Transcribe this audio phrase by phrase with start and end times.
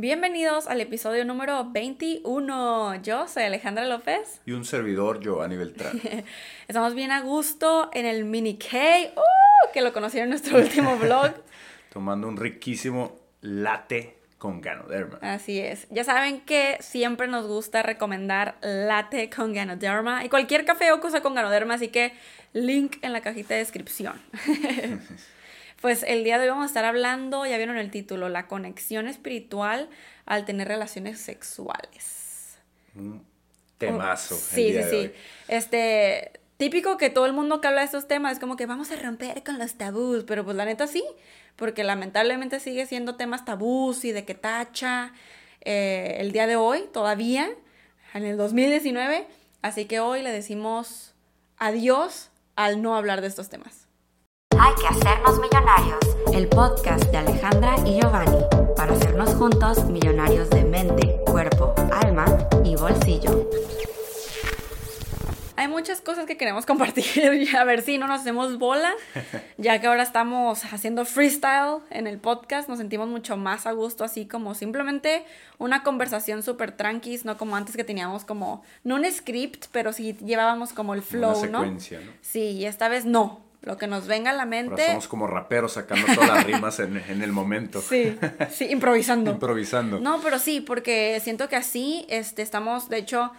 [0.00, 3.02] Bienvenidos al episodio número 21.
[3.02, 4.40] Yo soy Alejandra López.
[4.46, 6.00] Y un servidor, Giovanni Beltrán.
[6.68, 8.78] Estamos bien a gusto en el Mini K,
[9.14, 9.72] ¡Uh!
[9.74, 11.34] que lo conocieron en nuestro último vlog.
[11.92, 15.18] Tomando un riquísimo latte con Ganoderma.
[15.20, 15.86] Así es.
[15.90, 21.20] Ya saben que siempre nos gusta recomendar latte con Ganoderma y cualquier café o cosa
[21.20, 22.14] con Ganoderma, así que
[22.54, 24.14] link en la cajita de descripción.
[25.80, 29.08] Pues el día de hoy vamos a estar hablando, ya vieron el título, la conexión
[29.08, 29.88] espiritual
[30.26, 32.58] al tener relaciones sexuales.
[32.94, 33.24] Un
[33.78, 34.36] temazo.
[34.36, 35.12] sí, sí, sí.
[35.48, 38.90] Este, típico que todo el mundo que habla de estos temas es como que vamos
[38.90, 41.02] a romper con los tabús, pero pues la neta sí,
[41.56, 45.14] porque lamentablemente sigue siendo temas tabús y de que tacha
[45.62, 47.48] eh, el día de hoy todavía,
[48.12, 49.26] en el 2019,
[49.62, 51.14] así que hoy le decimos
[51.56, 53.89] adiós al no hablar de estos temas.
[54.62, 55.98] Hay que hacernos millonarios.
[56.34, 58.44] El podcast de Alejandra y Giovanni
[58.76, 62.26] para hacernos juntos millonarios de mente, cuerpo, alma
[62.62, 63.48] y bolsillo.
[65.56, 68.92] Hay muchas cosas que queremos compartir, a ver si no nos hacemos bola,
[69.56, 74.04] ya que ahora estamos haciendo freestyle en el podcast, nos sentimos mucho más a gusto,
[74.04, 75.24] así como simplemente
[75.56, 80.18] una conversación súper tranquis, no como antes que teníamos como, no un script, pero sí
[80.22, 82.12] llevábamos como el flow, Una secuencia, ¿no?
[82.20, 84.72] Sí, y esta vez no, lo que nos venga a la mente.
[84.72, 87.80] Ahora somos como raperos sacando todas las rimas en, en, el momento.
[87.80, 88.16] Sí,
[88.50, 89.32] sí, improvisando.
[89.32, 90.00] improvisando.
[90.00, 93.32] No, pero sí, porque siento que así este, estamos, de hecho,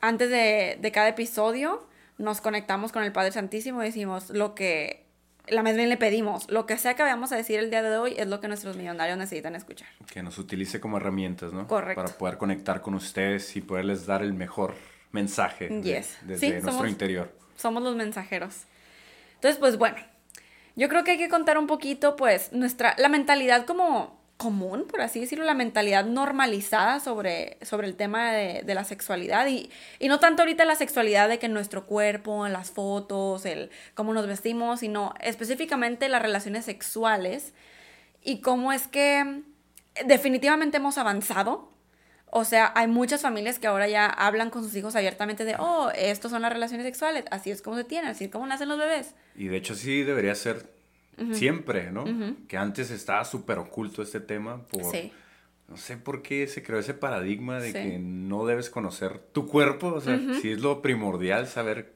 [0.00, 1.86] antes de, de cada episodio,
[2.18, 5.06] nos conectamos con el Padre Santísimo y decimos lo que
[5.48, 7.96] la más bien le pedimos, lo que sea que vayamos a decir el día de
[7.96, 9.88] hoy es lo que nuestros millonarios necesitan escuchar.
[10.12, 11.66] Que nos utilice como herramientas, ¿no?
[11.66, 12.02] Correcto.
[12.02, 14.74] Para poder conectar con ustedes y poderles dar el mejor
[15.12, 16.18] mensaje yes.
[16.22, 17.34] de, desde nuestro somos, interior.
[17.56, 18.64] Somos los mensajeros.
[19.40, 19.96] Entonces, pues bueno,
[20.76, 25.00] yo creo que hay que contar un poquito, pues, nuestra, la mentalidad como común, por
[25.00, 30.08] así decirlo, la mentalidad normalizada sobre, sobre el tema de, de la sexualidad y, y,
[30.08, 34.80] no tanto ahorita la sexualidad de que nuestro cuerpo, las fotos, el cómo nos vestimos,
[34.80, 37.54] sino específicamente las relaciones sexuales
[38.22, 39.42] y cómo es que
[40.04, 41.70] definitivamente hemos avanzado
[42.32, 45.90] o sea, hay muchas familias que ahora ya hablan con sus hijos abiertamente de, oh,
[45.94, 48.78] estos son las relaciones sexuales, así es como se tienen, así es como nacen los
[48.78, 49.14] bebés.
[49.36, 50.66] Y de hecho sí debería ser
[51.18, 51.34] uh -huh.
[51.34, 52.04] siempre, ¿no?
[52.04, 52.46] Uh -huh.
[52.46, 54.84] Que antes estaba súper oculto este tema por...
[54.90, 55.12] Sí.
[55.68, 57.72] No sé por qué se creó ese paradigma de sí.
[57.74, 60.40] que no debes conocer tu cuerpo, o sea, uh -huh.
[60.40, 61.92] sí es lo primordial saber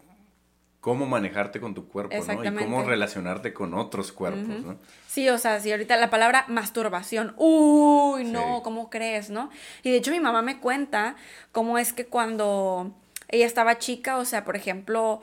[0.84, 2.44] cómo manejarte con tu cuerpo, ¿no?
[2.44, 4.64] Y cómo relacionarte con otros cuerpos, uh -huh.
[4.64, 4.78] ¿no?
[5.08, 8.62] Sí, o sea, sí, ahorita la palabra masturbación, uy, no, sí.
[8.64, 9.48] ¿cómo crees, no?
[9.82, 11.16] Y de hecho mi mamá me cuenta
[11.52, 12.94] cómo es que cuando
[13.28, 15.22] ella estaba chica, o sea, por ejemplo,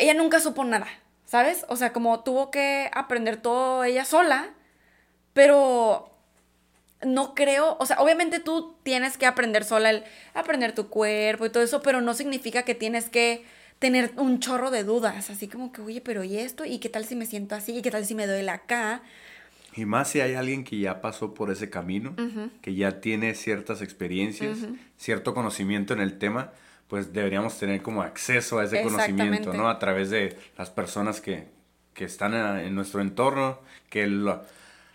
[0.00, 0.88] ella nunca supo nada,
[1.24, 1.64] ¿sabes?
[1.68, 4.50] O sea, como tuvo que aprender todo ella sola,
[5.32, 6.12] pero
[7.02, 10.02] no creo, o sea, obviamente tú tienes que aprender sola el
[10.34, 13.46] aprender tu cuerpo y todo eso, pero no significa que tienes que
[13.78, 16.64] tener un chorro de dudas, así como que, oye, pero ¿y esto?
[16.64, 17.76] ¿Y qué tal si me siento así?
[17.76, 19.02] ¿Y qué tal si me duele acá?
[19.74, 22.50] Y más si hay alguien que ya pasó por ese camino, uh -huh.
[22.60, 24.78] que ya tiene ciertas experiencias, uh -huh.
[24.96, 26.50] cierto conocimiento en el tema,
[26.88, 29.68] pues deberíamos tener como acceso a ese conocimiento, ¿no?
[29.68, 31.46] A través de las personas que,
[31.94, 33.60] que están en, en, nuestro entorno,
[33.90, 34.42] que la,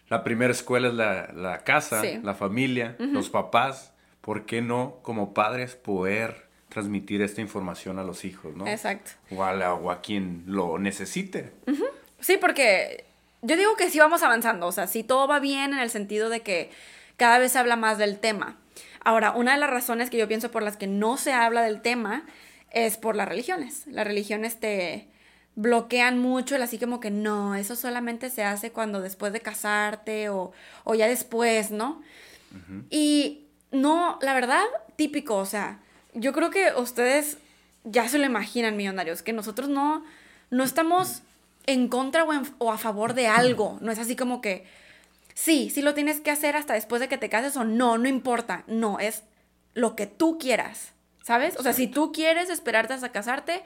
[0.10, 2.20] la primera escuela es la, la casa, sí.
[2.22, 3.12] la familia, uh -huh.
[3.12, 3.94] los papás.
[4.22, 8.66] ¿Por qué no, como padres, poder transmitir esta información a los hijos, ¿no?
[8.67, 9.11] Exacto.
[9.29, 11.51] O a, la, o a quien lo necesite.
[11.67, 11.89] Uh -huh.
[12.19, 13.06] Sí, porque
[13.44, 16.29] yo digo que sí vamos avanzando, o sea, sí todo va bien en el sentido
[16.29, 16.72] de que
[17.17, 18.57] cada vez se habla más del tema.
[19.06, 21.81] Ahora, una de las razones que yo pienso por las que no se habla del
[21.81, 22.23] tema
[22.72, 23.85] es por las religiones.
[23.85, 25.07] Las religiones te
[25.55, 30.29] bloquean mucho el así como que no, eso solamente se hace cuando después de casarte
[30.29, 30.51] o,
[30.84, 32.01] o ya después, ¿no?
[32.51, 32.84] Uh -huh.
[32.90, 34.63] Y no, la verdad,
[34.95, 35.79] típico, o sea,
[36.13, 37.38] yo creo que ustedes
[37.84, 40.03] ya se lo imaginan, millonarios, que nosotros no,
[40.50, 41.22] no estamos
[41.66, 43.78] en contra o, en, o, a favor de algo.
[43.81, 44.66] No es así como que,
[45.34, 48.08] sí, sí lo tienes que hacer hasta después de que te cases o no, no
[48.08, 48.64] importa.
[48.67, 49.23] No, es
[49.73, 50.93] lo que tú quieras,
[51.23, 51.58] ¿sabes?
[51.58, 53.61] O sea, si tú quieres esperarte hasta casarte,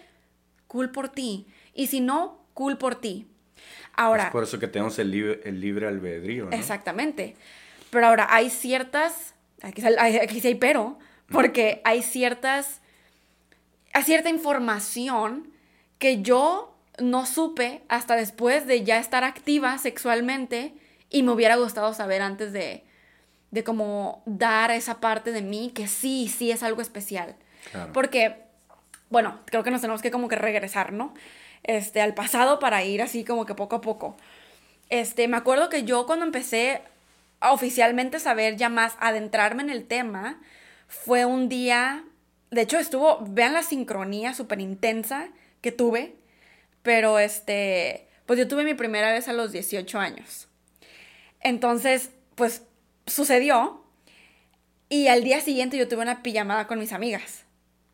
[0.68, 1.48] cool por ti.
[1.74, 3.28] Y si no, cool por ti.
[3.94, 4.26] Ahora...
[4.26, 6.52] Es por eso que tenemos el libre, el libre albedrío, ¿no?
[6.52, 7.36] Exactamente.
[7.90, 9.34] Pero ahora hay ciertas...
[9.62, 12.82] Aquí, aquí sí hay pero porque hay ciertas,
[13.94, 15.52] hay cierta información
[16.00, 20.74] que yo no supe hasta después de ya estar activa sexualmente
[21.10, 22.84] y me hubiera gustado saber antes de,
[23.52, 27.36] de como dar esa parte de mí que sí, sí es algo especial.
[27.72, 27.94] Claro.
[27.94, 28.36] Porque,
[29.10, 31.14] bueno, creo que nos tenemos que como que regresar, ¿no?
[31.64, 34.18] Este, al pasado para ir así como que poco a poco.
[34.90, 36.82] Este, me acuerdo que yo cuando empecé
[37.42, 40.40] oficialmente saber ya más, adentrarme en el tema,
[40.88, 42.04] fue un día,
[42.52, 45.30] de hecho estuvo, vean la sincronía súper intensa
[45.62, 46.16] que tuve,
[46.82, 50.48] pero este, pues yo tuve mi primera vez a los 18 años.
[51.42, 52.64] Entonces, pues
[53.06, 53.84] sucedió
[54.90, 57.44] y al día siguiente yo tuve una pijamada con mis amigas,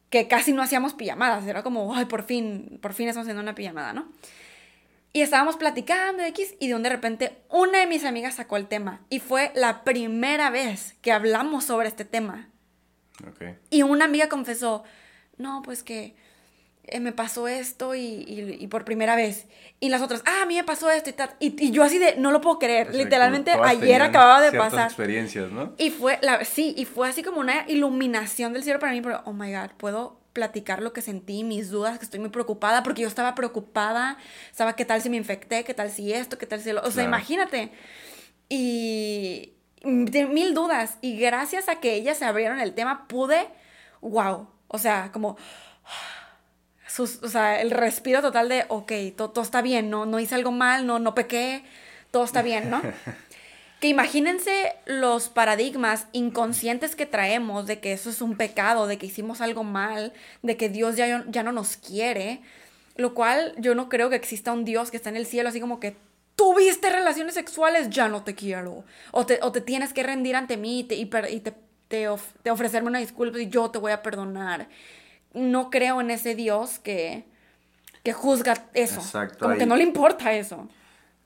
[0.10, 3.56] que casi no hacíamos pijamadas, era como, ay, por fin, por fin estamos haciendo una
[3.56, 4.08] pijamada, ¿no?
[5.16, 8.68] Y estábamos platicando X y de un de repente una de mis amigas sacó el
[8.68, 12.50] tema y fue la primera vez que hablamos sobre este tema.
[13.70, 14.84] Y una amiga confesó,
[15.38, 16.16] no, pues que
[16.86, 19.48] eh, me pasó esto y, por primera vez.
[19.80, 21.30] Y las otras, ah, a mí me pasó esto y tal.
[21.40, 22.94] Y, yo así de, no lo puedo creer.
[22.94, 24.88] Literalmente ayer acababa de pasar.
[24.88, 25.74] experiencias, ¿no?
[25.78, 29.22] Y fue, la, sí, y fue así como una iluminación del cielo para mí, pero,
[29.26, 33.04] oh my God, puedo platicar lo que sentí, mis dudas, que estoy muy preocupada, porque
[33.04, 34.18] yo estaba preocupada,
[34.50, 36.82] estaba qué tal si me infecté, qué tal si esto, qué tal si lo...
[36.82, 37.72] O sea, imagínate.
[38.50, 40.98] Y mil dudas.
[41.02, 43.48] Y gracias a que ellas se abrieron el tema, pude,
[44.02, 45.38] wow, o sea, como...
[46.88, 50.52] Sus, o sea, el respiro total de, ok, todo, está bien, no, no hice algo
[50.52, 51.64] mal, no, no pequé,
[52.12, 52.84] todo está bien, ¿no?
[53.80, 59.08] que imagínense los paradigmas inconscientes que traemos de que eso es un pecado, de que
[59.08, 60.14] hicimos algo mal,
[60.44, 62.42] de que Dios ya, ya no nos quiere,
[62.96, 65.60] lo cual yo no creo que exista un Dios que está en el cielo así
[65.60, 65.98] como que
[66.36, 70.84] tuviste relaciones sexuales, ya no te quiero, o te, tienes que rendir ante mí y,
[70.84, 71.42] te, y
[71.88, 72.10] te,
[72.50, 74.68] ofrecerme una disculpa y yo te voy a perdonar.
[75.34, 77.26] No creo en ese Dios que,
[78.04, 79.02] que juzga eso.
[79.40, 80.68] Como que no le importa eso.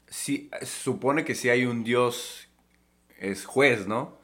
[0.10, 2.48] Sí, supone que si hay un Dios
[3.20, 4.18] es juez, ¿no?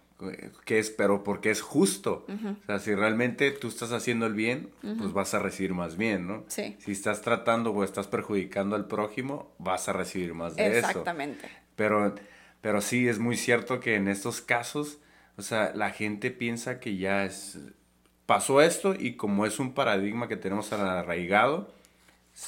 [0.65, 2.25] Que es, pero porque es justo.
[2.29, 6.27] O sea, si realmente tú estás haciendo el bien, pues vas a recibir más bien,
[6.27, 6.43] ¿no?
[6.47, 6.75] Sí.
[6.79, 10.87] Si estás tratando o estás perjudicando al prójimo, vas a recibir más de eso.
[10.87, 11.49] Exactamente.
[11.75, 12.15] Pero,
[12.61, 14.99] pero sí, es muy cierto que en estos casos,
[15.37, 17.59] o sea, la gente piensa que ya es,
[18.25, 21.73] pasó esto y como es un paradigma que tenemos arraigado,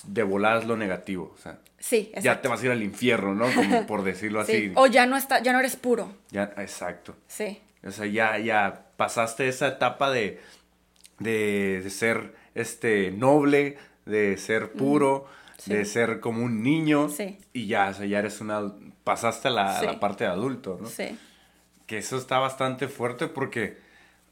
[0.04, 1.34] de volada es lo negativo.
[1.38, 3.54] O sea, sí, ya te vas a ir al infierno, ¿no?
[3.54, 4.72] Como por decirlo así.
[4.76, 6.12] O ya no está, ya no eres puro.
[6.32, 7.16] Ya, exacto.
[7.28, 7.62] Sí.
[7.84, 10.42] O sea, ya, ya pasaste esa etapa de,
[11.20, 15.28] de, ser este noble, de ser puro,
[15.66, 17.10] de ser como un niño.
[17.10, 17.38] Sí.
[17.54, 18.74] Y ya, o sea, ya eres una.
[19.04, 20.90] pasaste a la, a la parte de adulto, ¿no?
[20.90, 21.18] Sí.
[21.86, 23.85] Que eso está bastante fuerte porque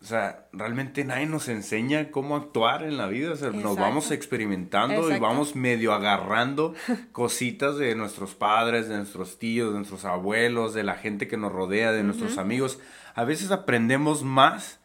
[0.03, 3.31] o sea, realmente nadie nos enseña cómo actuar en la vida.
[3.31, 6.73] O sea, nos vamos experimentando y vamos medio agarrando
[7.13, 11.53] cositas de nuestros padres, de nuestros tíos, de nuestros abuelos, de la gente que nos
[11.53, 12.79] rodea, de nuestros amigos.
[13.15, 14.81] A veces aprendemos más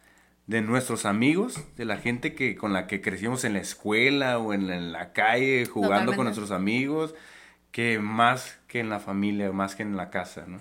[0.47, 4.55] de nuestros amigos, de la gente que, con la que crecimos en la escuela o
[4.55, 7.17] en la, calle jugando con nuestros amigos,
[7.73, 10.61] que más que en la familia, más que en la casa, ¿no?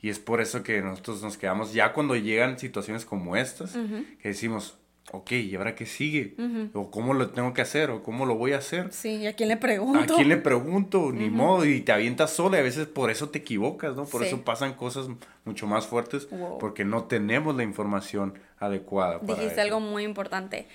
[0.00, 4.28] Y es por eso que nosotros nos quedamos, ya cuando llegan situaciones como estas, que
[4.28, 4.78] decimos,
[5.10, 6.36] ok, ¿y ahora qué sigue?
[6.72, 7.90] ¿O cómo lo tengo que hacer?
[7.90, 8.92] ¿O cómo lo voy a hacer?
[8.92, 10.14] Sí, ¿y a quién le pregunto?
[10.14, 11.10] ¿A quién le pregunto?
[11.12, 14.04] Ni modo, y te avientas sola y a veces por eso te equivocas, ¿no?
[14.04, 15.08] Por eso pasan cosas
[15.44, 16.28] mucho más fuertes,
[16.60, 19.18] porque no tenemos la información adecuada.
[19.20, 20.66] Dijiste algo muy importante.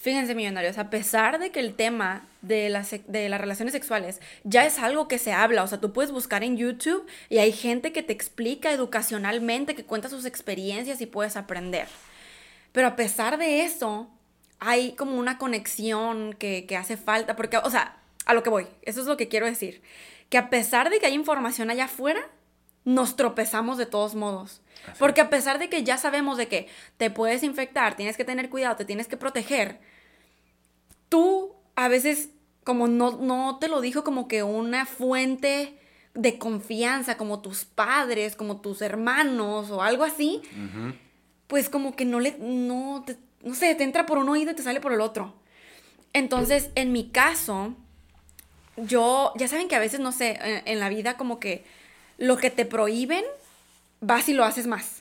[0.00, 4.64] Fíjense, millonarios, a pesar de que el tema de las, de las relaciones sexuales ya
[4.64, 7.92] es algo que se habla, o sea, tú puedes buscar en YouTube y hay gente
[7.92, 11.86] que te explica educacionalmente, que cuenta sus experiencias y puedes aprender.
[12.72, 14.08] Pero a pesar de eso,
[14.58, 19.02] hay como una conexión que, hace falta, porque, o sea, a lo que voy, eso
[19.02, 19.82] es lo que quiero decir,
[20.30, 22.22] que a pesar de que hay información allá afuera,
[22.86, 24.62] nos tropezamos de todos modos.
[24.98, 28.48] Porque a pesar de que ya sabemos de que te puedes infectar, tienes que tener
[28.48, 29.89] cuidado, te tienes que proteger,
[31.10, 32.30] tú a veces
[32.64, 35.76] como no, no te lo dijo como que una fuente
[36.14, 40.40] de confianza, como tus padres, como tus hermanos o algo así,
[41.46, 43.04] pues como que no le, no,
[43.42, 45.34] no sé, te entra por un oído y te sale por el otro.
[46.12, 47.74] Entonces, en mi caso,
[48.76, 51.64] yo, ya saben que a veces, no sé, en la vida como que
[52.18, 53.24] lo que te prohíben,
[54.00, 54.99] vas y lo haces más.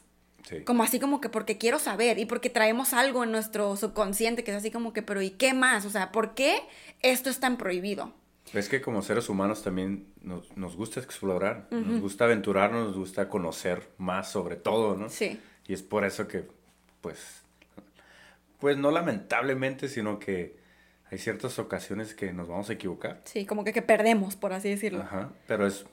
[0.65, 4.51] Como así como que porque quiero saber y porque traemos algo en nuestro subconsciente que
[4.51, 5.85] es así como que, pero ¿y qué más?
[5.85, 6.61] O sea, ¿por qué
[7.01, 8.13] esto es tan prohibido?
[8.53, 13.87] Es que como seres humanos también nos, gusta explorar, nos gusta aventurarnos, nos gusta conocer
[13.97, 15.09] más sobre todo, ¿no?
[15.09, 15.39] Sí.
[15.67, 16.45] Y es por eso que,
[17.01, 17.43] pues,
[18.59, 20.57] pues no lamentablemente, sino que
[21.11, 23.21] hay ciertas ocasiones que nos vamos a equivocar.
[23.25, 25.01] Sí, como que, que perdemos, por así decirlo.
[25.01, 25.85] Ajá, pero es,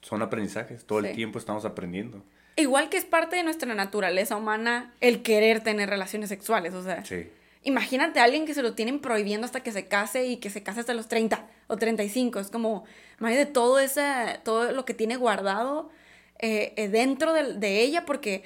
[0.00, 2.24] son aprendizajes, todo el tiempo estamos aprendiendo.
[2.56, 7.04] Igual que es parte de nuestra naturaleza humana el querer tener relaciones sexuales, o sea.
[7.04, 7.28] Sí.
[7.64, 10.62] Imagínate a alguien que se lo tienen prohibiendo hasta que se case y que se
[10.62, 12.40] case hasta los 30 o 35.
[12.40, 12.84] Es como,
[13.20, 15.90] de todo ese, todo lo que tiene guardado
[16.40, 18.42] eh, eh, dentro de, de ella, porque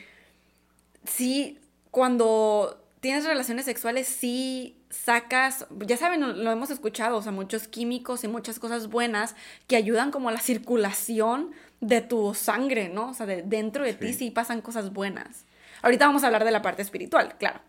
[1.04, 1.58] sí,
[1.90, 8.24] cuando tienes relaciones sexuales, sí sacas, ya saben, lo hemos escuchado, o sea, muchos químicos
[8.24, 9.34] y muchas cosas buenas
[9.66, 13.10] que ayudan como a la circulación de tu sangre, ¿no?
[13.10, 15.44] O sea, de, dentro de ti sí pasan cosas buenas.
[15.82, 17.60] Ahorita vamos a hablar de la parte espiritual, claro.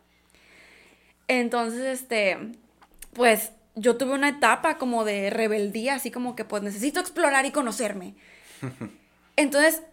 [1.28, 2.38] Entonces, este,
[3.14, 7.52] pues yo tuve una etapa como de rebeldía, así como que pues necesito explorar y
[7.52, 8.16] conocerme.
[9.36, 9.84] Entonces,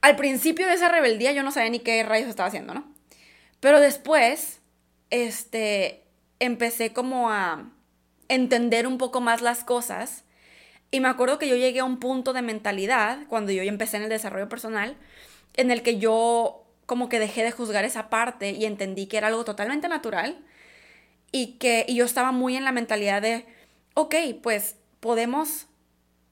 [0.00, 2.84] al principio de esa rebeldía yo no sabía ni qué rayos estaba haciendo, ¿no?
[3.60, 4.60] Pero después,
[5.10, 6.02] este,
[6.40, 7.70] empecé como a
[8.28, 10.24] entender un poco más las cosas.
[10.92, 14.04] Y me acuerdo que yo llegué a un punto de mentalidad, cuando yo empecé en
[14.04, 14.94] el desarrollo personal,
[15.54, 19.28] en el que yo como que dejé de juzgar esa parte y entendí que era
[19.28, 20.38] algo totalmente natural
[21.32, 23.46] y que y yo estaba muy en la mentalidad de,
[23.94, 25.66] ok, pues podemos,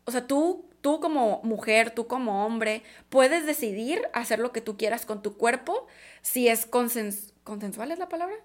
[0.04, 4.76] o sea, tú, tú como mujer, tú como hombre, puedes decidir hacer lo que tú
[4.76, 5.86] quieras con tu cuerpo
[6.20, 8.36] si es consensual, ¿es la palabra?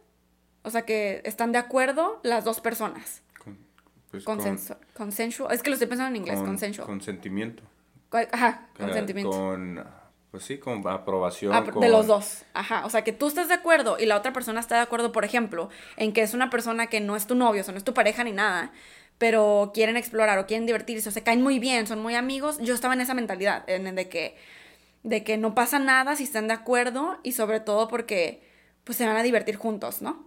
[0.64, 3.22] O sea, que están de acuerdo las dos personas.
[4.24, 5.54] Pues consensual.
[5.54, 6.88] Es que lo estoy pensando en inglés, consensual.
[6.88, 7.64] Consentimiento.
[8.32, 9.32] Ajá, consentimiento.
[9.32, 9.84] Con,
[10.32, 11.54] pues sí, con aprobación.
[11.80, 12.44] De los dos.
[12.54, 12.86] Ajá.
[12.86, 15.26] O sea, que tú estés de acuerdo y la otra persona está de acuerdo, por
[15.26, 17.84] ejemplo, en que es una persona que no es tu novio, o sea, no es
[17.84, 18.72] tu pareja ni nada,
[19.18, 22.58] pero quieren explorar o quieren divertirse o se caen muy bien, son muy amigos.
[22.60, 24.36] Yo estaba en esa mentalidad, en de que,
[25.04, 28.44] de que no pasa nada si están de acuerdo y sobre todo porque
[28.84, 30.26] pues se van a divertir juntos, ¿no?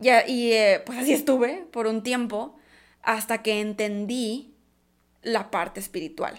[0.00, 2.56] y, eh, pues así estuve por un tiempo
[3.08, 4.54] hasta que entendí
[5.22, 6.38] la parte espiritual,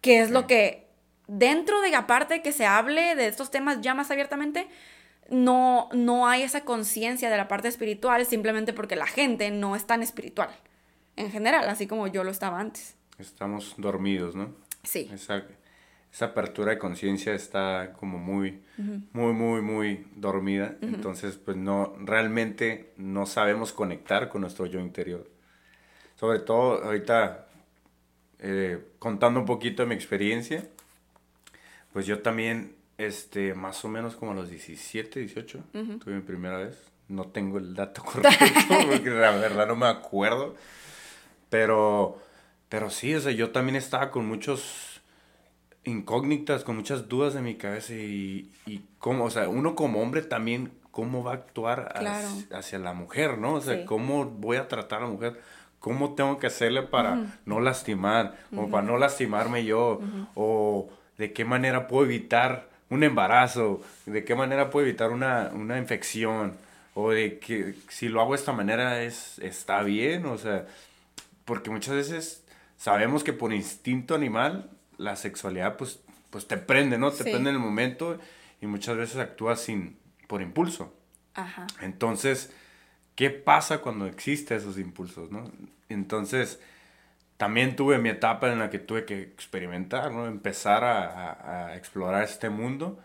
[0.00, 0.88] que es lo que
[1.28, 4.68] dentro de aparte que se hable de estos temas ya más abiertamente,
[5.28, 9.86] no, no hay esa conciencia de la parte espiritual simplemente porque la gente no es
[9.86, 10.48] tan espiritual
[11.14, 12.96] en general, así como yo lo estaba antes.
[13.18, 14.54] Estamos dormidos, ¿no?
[14.82, 15.10] Sí.
[15.12, 15.52] Exacto
[16.10, 18.62] esa apertura de conciencia está como muy,
[19.12, 20.74] muy, muy, muy dormida.
[20.80, 25.35] Entonces, pues no, realmente no sabemos conectar con nuestro yo interior.
[26.16, 27.46] Sobre todo, ahorita,
[28.38, 30.66] eh, contando un poquito de mi experiencia,
[31.92, 35.60] pues yo también, este, más o menos como a los 17, 18,
[36.02, 36.76] tuve mi primera vez.
[37.08, 40.56] No tengo el dato correcto, porque la verdad no me acuerdo.
[41.50, 42.18] Pero,
[42.68, 45.00] pero sí, o sea, yo también estaba con muchos
[45.84, 50.22] incógnitas, con muchas dudas en mi cabeza y, y cómo, o sea, uno como hombre
[50.22, 51.92] también, cómo va a actuar
[52.50, 53.52] hacia, la mujer, ¿no?
[53.52, 55.38] O sea, cómo voy a tratar a la mujer,
[55.80, 60.00] cómo tengo que hacerle para no lastimar, o para no lastimarme yo,
[60.34, 65.78] o de qué manera puedo evitar un embarazo, de qué manera puedo evitar una, una
[65.78, 66.56] infección,
[66.94, 70.66] o de que si lo hago de esta manera es, está bien, o sea,
[71.44, 72.44] porque muchas veces
[72.76, 77.10] sabemos que por instinto animal la sexualidad pues, pues te prende, ¿no?
[77.10, 78.18] Te prende en el momento
[78.60, 80.94] y muchas veces actúas sin, por impulso.
[81.34, 81.66] Ajá.
[81.82, 82.50] Entonces,
[83.16, 85.50] ¿qué pasa cuando existen esos impulsos, no?
[85.88, 86.60] Entonces,
[87.36, 90.26] también tuve mi etapa en la que tuve que experimentar, ¿no?
[90.26, 92.98] Empezar a, a, explorar este mundo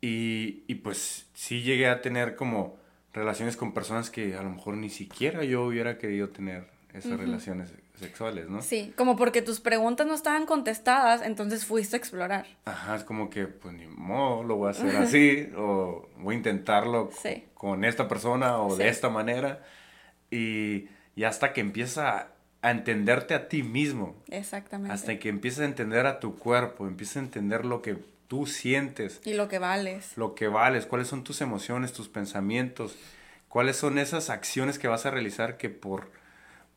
[0.00, 2.78] y, y, pues sí llegué a tener como
[3.12, 7.72] relaciones con personas que a lo mejor ni siquiera yo hubiera querido tener esas relaciones
[8.00, 8.62] sexuales, ¿no?
[8.62, 12.46] Sí, como porque tus preguntas no estaban contestadas, entonces fuiste a explorar.
[12.64, 16.38] Ajá, es como que, pues ni modo, lo voy a hacer así, o voy a
[16.38, 17.10] intentarlo
[17.54, 19.62] con esta persona o de esta manera.
[20.30, 22.28] Y, y hasta que empieza
[22.62, 24.16] a entenderte a ti mismo.
[24.28, 24.92] Exactamente.
[24.92, 27.96] Hasta que empiezas a entender a tu cuerpo, empiezas a entender lo que
[28.28, 29.20] tú sientes.
[29.24, 30.16] Y lo que vales.
[30.16, 32.96] Lo que vales, cuáles son tus emociones, tus pensamientos,
[33.48, 36.10] cuáles son esas acciones que vas a realizar que por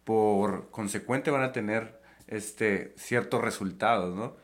[0.04, 4.36] por consecuente van a tener este, ciertos resultados, ¿no?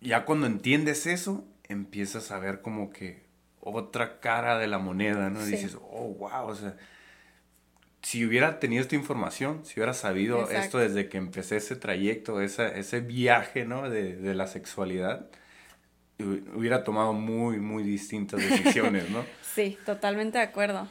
[0.00, 3.24] Ya cuando entiendes eso, empiezas a ver como que
[3.60, 5.44] otra cara de la moneda, ¿no?
[5.44, 6.76] Dices, oh, wow, o sea,
[8.02, 13.00] si hubiera tenido esta información, si hubiera sabido esto desde que empecé ese trayecto, ese
[13.00, 13.88] viaje, ¿no?
[13.88, 15.30] De, de la sexualidad,
[16.18, 19.24] hubiera tomado muy, muy distintas decisiones, ¿no?
[19.54, 20.88] sí, totalmente de acuerdo.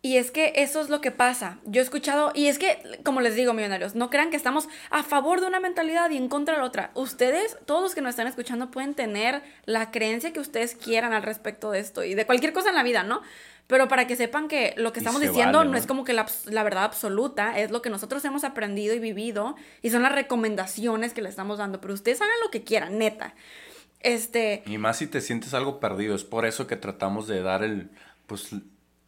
[0.00, 1.58] Y es que eso es lo que pasa.
[1.64, 5.02] Yo he escuchado, y es que, como les digo, millonarios, no crean que estamos a
[5.02, 6.92] favor de una mentalidad y en contra de la otra.
[6.94, 11.24] Ustedes, todos los que nos están escuchando, pueden tener la creencia que ustedes quieran al
[11.24, 13.22] respecto de esto y de cualquier cosa en la vida, ¿no?
[13.66, 15.76] Pero para que sepan que lo que estamos diciendo ¿no?
[15.76, 19.56] es como que la, la, verdad absoluta, es lo que nosotros hemos aprendido y vivido
[19.82, 21.78] y son las recomendaciones que le estamos dando.
[21.78, 23.34] Pero ustedes hagan lo que quieran, neta.
[24.00, 24.62] Este...
[24.64, 27.90] Y más si te sientes algo perdido, es por eso que tratamos de dar el,
[28.26, 28.54] pues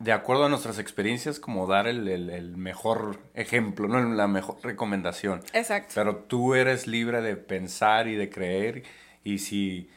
[0.01, 4.03] de acuerdo a nuestras experiencias, como dar el, mejor ejemplo, ¿no?
[4.15, 5.43] la mejor recomendación.
[5.53, 5.93] Exacto.
[5.95, 8.85] Pero tú eres libre de pensar y de creer
[9.25, 9.91] Y si,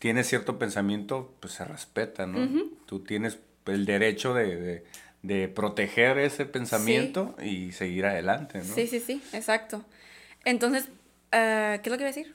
[0.00, 2.68] tienes cierto pensamiento, pues se respeta, ¿no?
[2.86, 4.82] Tú tienes el derecho de,
[5.54, 8.74] proteger ese pensamiento y seguir adelante, ¿no?
[8.74, 9.84] Sí, sí, sí, exacto.
[10.44, 10.88] Entonces,
[11.30, 12.34] eh, ¿qué es lo que iba a decir?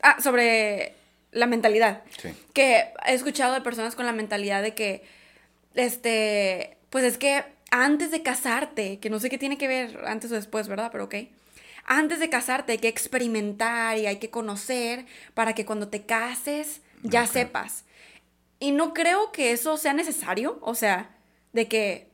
[0.00, 0.94] Ah, sobre
[1.32, 2.02] la mentalidad.
[2.16, 2.30] Sí.
[2.54, 5.04] Que he escuchado de personas con la mentalidad de que,
[5.76, 10.30] este, pues es que antes de casarte, que no sé qué tiene que ver antes
[10.32, 10.90] o después, ¿verdad?
[10.92, 11.14] Pero ok.
[11.84, 16.82] Antes de casarte hay que experimentar y hay que conocer para que cuando te cases
[17.02, 17.84] ya sepas.
[18.58, 21.14] Y no creo que eso sea necesario, o sea,
[21.52, 22.08] de que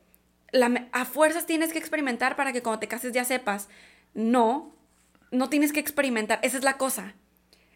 [0.91, 3.69] a fuerzas tienes que experimentar para que cuando te cases ya sepas.
[4.13, 4.75] No,
[5.31, 7.15] no tienes que experimentar, esa es la cosa.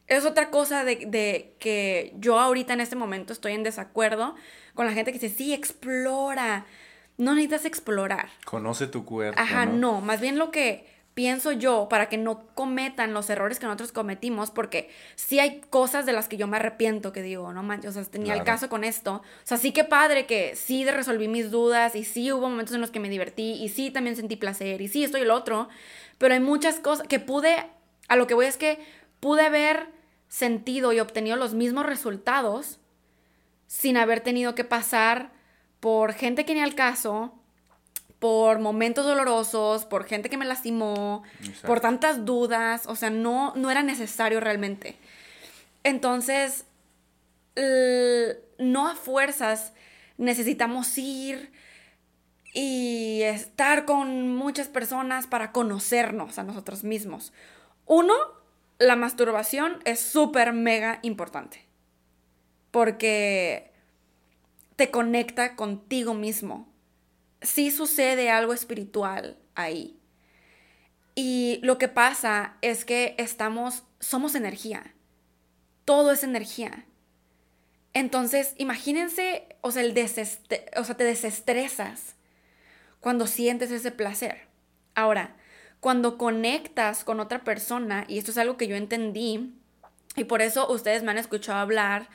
[0.08, 4.36] Es otra cosa de, de, que yo ahorita en este momento estoy en desacuerdo
[4.74, 6.66] con la gente que dice, sí, explora.
[7.18, 8.30] No necesitas explorar.
[8.46, 9.42] Conoce tu cuerpo.
[9.42, 10.86] Ajá, no, más bien lo que
[11.18, 16.06] pienso yo para que no cometan los errores que nosotros cometimos, porque sí hay cosas
[16.06, 18.70] de las que yo me arrepiento, que digo, no manches, o sea, tenía el caso
[18.70, 19.14] con esto.
[19.16, 22.82] O sea, sí que padre que sí resolví mis dudas y sí hubo momentos en
[22.82, 25.70] los que me divertí y sí también sentí placer y sí estoy el otro,
[26.20, 27.66] pero hay muchas cosas que pude,
[28.08, 28.78] a lo que voy es que
[29.20, 29.97] pude haber
[30.28, 32.80] sentido y obtenido los mismos resultados
[33.68, 35.32] sin haber tenido que pasar
[35.80, 37.34] por gente que ni al caso,
[38.20, 41.24] por momentos dolorosos, por gente que me lastimó,
[41.66, 44.98] por tantas dudas, o sea, no, no era necesario realmente.
[45.84, 46.66] Entonces,
[48.58, 49.74] no a fuerzas
[50.18, 51.52] necesitamos ir
[52.54, 57.34] y estar con muchas personas para conocernos a nosotros mismos.
[57.86, 58.16] Uno,
[58.80, 61.66] la masturbación es súper mega importante
[62.72, 63.72] porque
[64.76, 66.72] te conecta contigo mismo
[67.42, 70.00] sí sucede algo espiritual ahí.
[71.16, 74.94] Y lo que pasa es que estamos, somos energía.
[75.86, 76.86] Todo es energía.
[77.94, 79.84] Entonces, imagínense, o sea,
[80.78, 82.16] o sea, te desestresas
[83.00, 84.48] cuando sientes ese placer.
[84.94, 85.36] Ahora,
[85.80, 89.54] cuando conectas con otra persona, y esto es algo que yo entendí,
[90.16, 92.10] y por eso ustedes me han escuchado hablar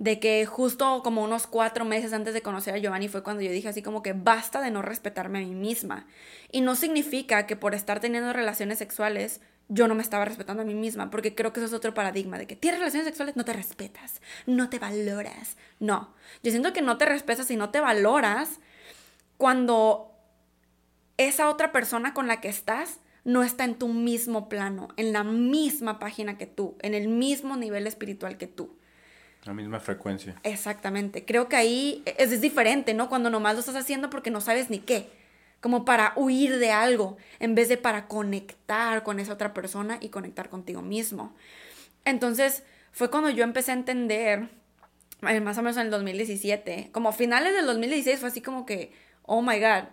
[0.00, 3.50] de que justo como unos cuatro meses antes de conocer a Giovanni fue cuando yo
[3.50, 6.06] dije así como que basta de no respetarme a mí misma.
[6.50, 10.64] Y no significa que por estar teniendo relaciones sexuales yo no me estaba respetando a
[10.64, 13.44] mí misma, porque creo que eso es otro paradigma de que tienes relaciones sexuales, no
[13.44, 15.56] te respetas, no te valoras.
[15.78, 18.58] No, yo siento que no te respetas y no te valoras
[19.36, 20.12] cuando
[21.28, 25.22] esa otra persona con la que estás no está en tu mismo plano, en la
[25.22, 28.74] misma página que tú, en el mismo nivel espiritual que tú.
[29.44, 30.36] La misma frecuencia.
[30.42, 31.24] Exactamente.
[31.24, 33.08] Creo que ahí es, es, diferente, ¿no?
[33.08, 35.10] Cuando nomás lo estás haciendo porque no sabes ni qué.
[35.60, 40.08] Como para huir de algo, en vez de para conectar con esa otra persona y
[40.08, 41.34] conectar contigo mismo.
[42.04, 44.48] Entonces, fue cuando yo empecé a entender,
[45.28, 48.92] eh, más o menos en el 2017, como finales del 2016 fue así como que,
[49.22, 49.84] oh my god,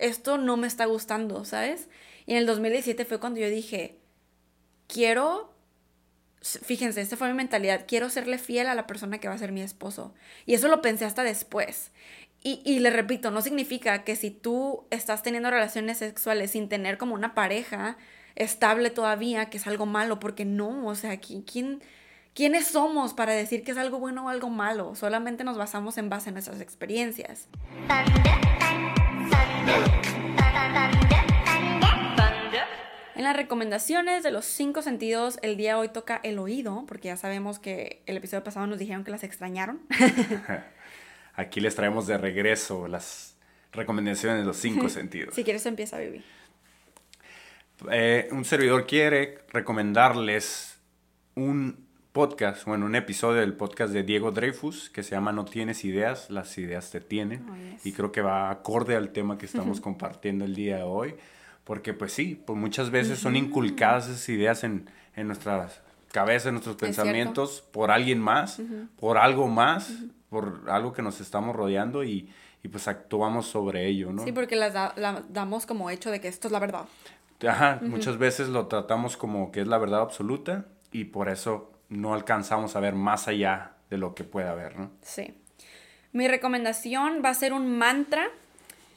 [0.00, 1.88] esto no me está gustando, ¿sabes?
[2.26, 3.98] Y en el 2017 fue cuando yo dije,
[4.86, 5.50] quiero
[6.42, 9.52] fíjense, esta fue mi mentalidad, quiero serle fiel a la persona que va a ser
[9.52, 10.14] mi esposo.
[10.46, 11.90] Y eso lo pensé hasta después.
[12.42, 16.96] Y, y, le repito, no significa que si tú estás teniendo relaciones sexuales sin tener
[16.96, 17.98] como una pareja
[18.34, 21.82] estable todavía, que es algo malo, porque no, o sea, ¿quién,
[22.40, 24.94] ¿quiénes somos para decir que es algo bueno o algo malo?
[24.94, 27.48] Solamente nos basamos en base en nuestras experiencias.
[33.14, 37.08] En las recomendaciones de los cinco sentidos, el día de hoy toca el oído, porque
[37.08, 39.82] ya sabemos que el episodio pasado nos dijeron que las extrañaron.
[41.34, 43.36] Aquí les traemos de regreso las
[43.70, 45.34] recomendaciones de los cinco sentidos.
[45.34, 46.24] Si quieres, empieza a vivir.
[47.92, 50.78] Eh, un servidor quiere recomendarles
[51.34, 55.84] un podcast, bueno, un episodio del podcast de Diego Dreyfus que se llama No tienes
[55.84, 57.46] ideas, las ideas te tienen.
[57.48, 61.14] Oh, y creo que va acorde al tema que estamos compartiendo el día de hoy.
[61.64, 66.54] Porque pues sí, pues muchas veces son inculcadas esas ideas en, en nuestras cabezas, en
[66.54, 68.60] nuestros pensamientos, por alguien más,
[68.98, 69.92] por algo más,
[70.28, 72.28] por algo que nos estamos rodeando y,
[72.64, 74.24] y, pues actuamos sobre ello, ¿no?
[74.24, 74.74] Sí, porque las
[75.28, 76.86] damos como hecho de que esto es la verdad.
[77.46, 82.14] Ajá, muchas veces lo tratamos como que es la verdad absoluta y por eso no
[82.14, 84.90] alcanzamos a ver más allá de lo que puede haber, ¿no?
[85.02, 85.34] Sí.
[86.12, 88.30] Mi recomendación va a ser un mantra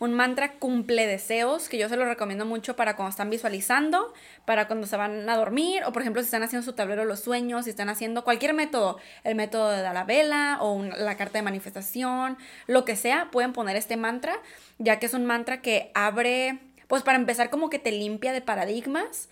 [0.03, 4.13] un mantra cumple deseos, que yo se lo recomiendo mucho para cuando están visualizando,
[4.45, 7.07] para cuando se van a dormir, o por ejemplo si están haciendo su tablero de
[7.07, 11.37] los sueños, si están haciendo cualquier método, el método de la vela o la carta
[11.37, 14.35] de manifestación, lo que sea, pueden poner este mantra,
[14.77, 18.41] ya que es un mantra que abre, pues para empezar como que te limpia de
[18.41, 19.29] paradigmas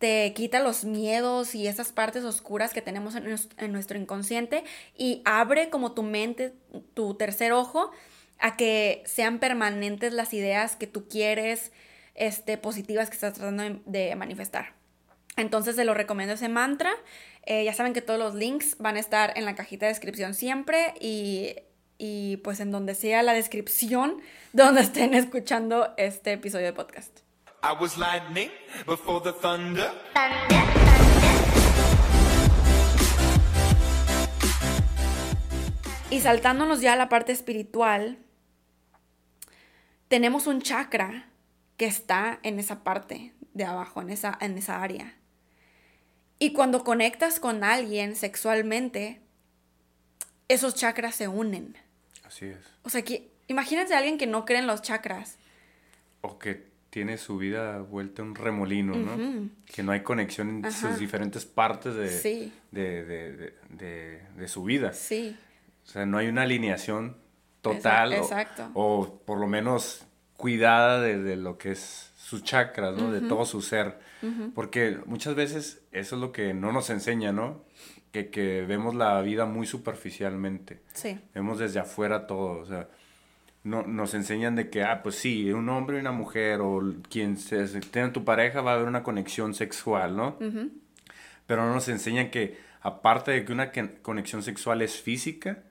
[0.00, 4.64] te quita los miedos y esas partes oscuras que tenemos en, nuestro inconsciente
[4.96, 6.54] y abre como tu mente,
[6.94, 7.92] tu tercer ojo,
[8.38, 11.70] a que sean permanentes las ideas que tú quieres,
[12.14, 14.72] este, positivas que estás tratando de manifestar.
[15.36, 16.90] Entonces se lo recomiendo ese mantra.
[17.44, 20.32] Eh, ya saben que todos los links van a estar en la cajita de descripción
[20.32, 21.56] siempre y,
[21.98, 24.22] y pues en donde sea la descripción
[24.54, 27.20] donde estén escuchando este episodio de podcast.
[27.62, 28.50] I was lightning
[28.86, 29.92] before the thunder.
[36.10, 38.18] Y saltándonos ya a la parte espiritual,
[40.08, 41.28] tenemos un chakra
[41.76, 45.14] que está en esa parte de abajo, en esa, en esa área.
[46.38, 49.20] Y cuando conectas con alguien sexualmente,
[50.48, 51.76] esos chakras se unen.
[52.24, 52.58] Así es.
[52.84, 55.36] O sea, que imagínate a alguien que no cree en los chakras.
[56.22, 59.48] O que tiene su vida vuelta un remolino, ¿no?
[59.64, 64.92] Que no hay conexión en sus diferentes partes de, de, su vida.
[64.92, 65.36] Sí.
[65.84, 67.16] O sea, no hay una alineación
[67.62, 68.12] total.
[68.12, 68.70] Exacto.
[68.74, 70.04] O, por lo menos
[70.36, 73.12] cuidada de, lo que es sus chakras, ¿no?
[73.12, 73.98] De todo su ser.
[74.54, 77.64] Porque muchas veces eso es lo que no nos enseña, ¿no?
[78.10, 80.82] Que, que vemos la vida muy superficialmente.
[80.92, 81.20] Sí.
[81.32, 82.88] Vemos desde afuera todo, o sea
[83.62, 87.36] no, nos enseñan de que, ah, pues sí, un hombre y una mujer o quien
[87.36, 90.38] se, tenga tu pareja va a haber una conexión sexual, ¿no?
[91.46, 93.70] Pero no nos enseñan que aparte de que una
[94.02, 95.62] conexión sexual es física,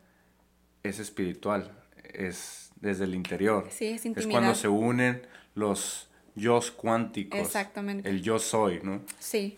[0.84, 1.72] es espiritual,
[2.04, 3.68] es desde el interior.
[3.72, 4.30] Sí, es intimidad.
[4.30, 5.22] Es cuando se unen
[5.56, 7.40] los yo cuánticos.
[7.40, 8.08] Exactamente.
[8.10, 9.02] El yo soy, ¿no?
[9.20, 9.58] Sí.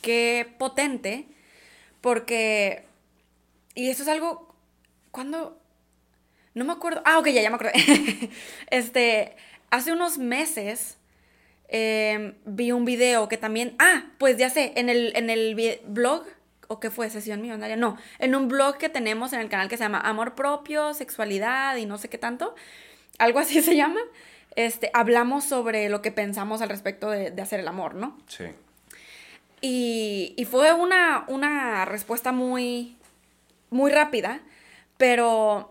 [0.00, 1.26] Qué potente,
[2.00, 2.84] porque...
[3.74, 4.54] Y eso es algo...
[5.10, 5.60] Cuando
[6.58, 7.00] no me acuerdo.
[7.04, 7.72] Ah, ok, ya, ya me acordé.
[8.70, 9.36] este,
[9.70, 10.98] hace unos meses
[11.68, 13.74] em, vi un video que también.
[13.78, 16.24] Ah, pues ya sé, en el, en el blog.
[16.70, 17.08] ¿O qué fue?
[17.08, 17.76] ¿Sesión millonaria?
[17.76, 21.76] No, en un blog que tenemos en el canal que se llama Amor Propio, Sexualidad
[21.76, 22.54] y no sé qué tanto.
[23.18, 24.00] Algo así se llama.
[24.54, 28.18] Este, hablamos sobre lo que pensamos al respecto de, de hacer el amor, ¿no?
[28.26, 28.44] Sí.
[29.60, 32.96] Y, y fue una, una respuesta muy,
[33.70, 34.40] muy rápida,
[34.96, 35.70] pero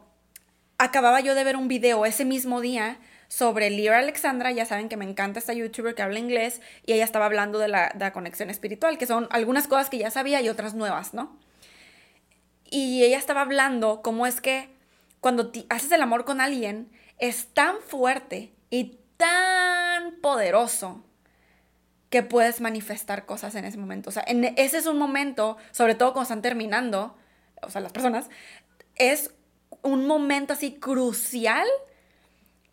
[0.77, 4.97] acababa yo de ver un video ese mismo día sobre Lyra Alexandra, ya saben que
[4.97, 8.97] me encanta esta youtuber que habla inglés, y ella estaba hablando de la, conexión espiritual,
[8.97, 11.37] que son algunas cosas que ya sabía y otras nuevas, ¿no?
[12.69, 14.69] Y ella estaba hablando cómo es que
[15.19, 21.03] cuando haces el amor con alguien, es tan fuerte y tan poderoso
[22.09, 24.09] que puedes manifestar cosas en ese momento.
[24.09, 27.17] O sea, en, ese es un momento, sobre todo cuando están terminando,
[27.61, 28.29] o sea, las personas,
[28.95, 29.31] es
[29.81, 31.67] un momento así crucial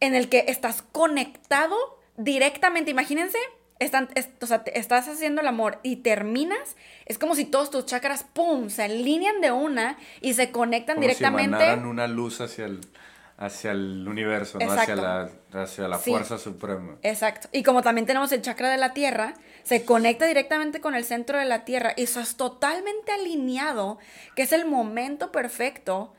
[0.00, 1.76] en el que estás conectado
[2.16, 2.90] directamente.
[2.90, 3.38] Imagínense,
[3.78, 4.08] están,
[4.40, 8.70] o sea, estás haciendo el amor y terminas, es como si todos tus chakras, ¡pum!,
[8.70, 11.74] se alinean de una y se conectan como directamente.
[11.74, 12.80] Si una luz hacia el,
[13.36, 14.70] hacia el universo, ¿no?
[14.70, 16.96] hacia la, hacia la fuerza suprema.
[17.02, 17.48] Exacto.
[17.52, 21.38] Y como también tenemos el chakra de la tierra, se conecta directamente con el centro
[21.38, 23.98] de la tierra y eso es totalmente alineado,
[24.36, 26.14] que es el momento perfecto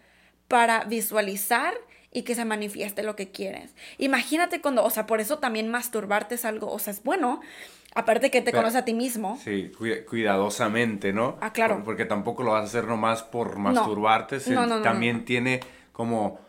[0.48, 1.74] para visualizar
[2.12, 3.76] y que se manifieste lo que quieres.
[3.98, 7.42] Imagínate cuando, o sea, por eso también masturbarte es algo, o sea, es bueno,
[7.94, 9.38] aparte que te conoces a ti mismo.
[9.44, 9.72] Sí,
[10.08, 11.38] cuidadosamente, ¿no?
[11.42, 11.82] Ah, claro.
[11.84, 14.66] Porque tampoco lo vas a hacer nomás por masturbarte, no.
[14.66, 15.60] No, también tiene
[15.92, 16.40] como,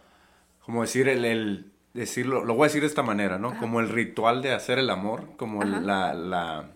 [0.64, 3.58] como decir el, decirlo, lo voy a decir de esta manera, ¿no?
[3.58, 6.70] Como el ritual de hacer el amor, como la, la,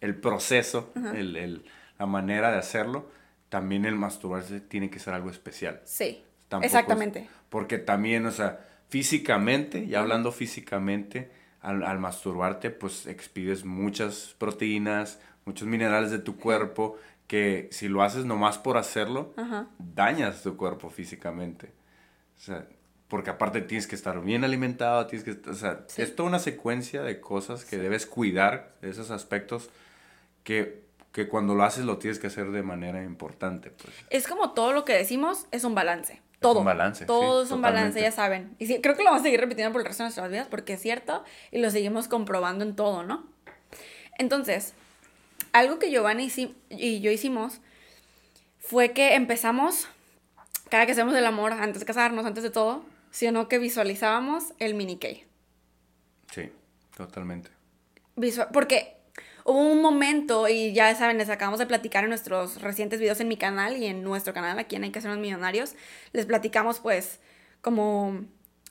[0.00, 1.64] el proceso, el,
[1.98, 3.10] la manera de hacerlo,
[3.50, 5.82] también el masturbarse tiene que ser algo especial.
[5.84, 6.24] Sí.
[6.62, 7.28] Exactamente.
[7.48, 15.68] porque también, o sea, físicamente, ya hablando físicamente, al, masturbarte, pues expides muchas proteínas, muchos
[15.68, 19.34] minerales de tu cuerpo, que si lo haces nomás por hacerlo,
[19.78, 21.72] dañas tu cuerpo físicamente.
[22.38, 22.66] O sea,
[23.08, 27.02] porque aparte tienes que estar bien alimentado, tienes que, o sea, es toda una secuencia
[27.02, 29.68] de cosas que debes cuidar, de esos aspectos
[30.44, 33.70] que, que cuando lo haces lo tienes que hacer de manera importante.
[33.70, 33.94] Pues.
[34.08, 36.22] Es como todo lo que decimos es un balance.
[36.40, 36.60] Todo.
[36.60, 37.04] un balance.
[37.04, 38.56] Todo es un balance, ya saben.
[38.58, 40.48] Y sí, creo que lo vamos a seguir repitiendo por el resto de nuestras vidas
[40.48, 43.26] porque es cierto y lo seguimos comprobando en todo, ¿no?
[44.18, 44.72] Entonces,
[45.52, 46.30] algo que Giovanni
[46.70, 47.60] y yo hicimos
[48.58, 49.88] fue que empezamos,
[50.70, 54.74] cada que hacemos el amor, antes de casarnos, antes de todo, sino que visualizábamos el
[54.74, 55.08] mini K.
[56.32, 56.52] Sí,
[56.96, 57.50] totalmente.
[58.16, 58.99] Visual porque
[59.50, 63.28] hubo un momento, y ya saben, les acabamos de platicar en nuestros recientes videos en
[63.28, 65.74] mi canal y en nuestro canal aquí en Hay que ser millonarios,
[66.12, 67.20] les platicamos pues
[67.60, 68.24] como